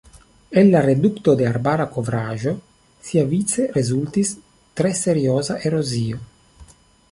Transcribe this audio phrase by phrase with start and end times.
[0.59, 2.55] El la redukto de arbara kovraĵo
[3.11, 4.33] siavice rezultis
[4.81, 6.23] tre serioza erozio.